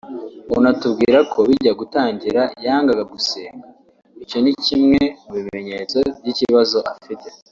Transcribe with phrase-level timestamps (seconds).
[0.57, 3.65] unatubwira ko bijya gutangira yangaga gusenga
[4.23, 7.27] (icyo ni kimwe mu bimenyetso by’ikibazo afite)